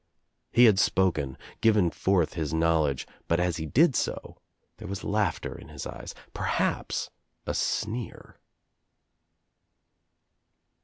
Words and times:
He 0.51 0.65
ha4 0.65 0.79
spoken, 0.79 1.37
given 1.61 1.91
forth 1.91 2.33
his 2.33 2.55
knowledge, 2.55 3.05
but 3.27 3.39
as 3.39 3.57
he 3.57 3.67
did 3.67 3.95
so 3.95 4.39
there 4.77 4.87
was 4.87 5.03
laughter 5.03 5.55
in 5.55 5.67
his 5.67 5.85
eyes, 5.85 6.15
perhaps 6.33 7.11
a; 7.45 7.53
sneer. 7.53 8.39